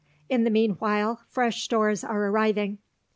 [0.29, 2.79] In the meanwhile fresh stores are arriving.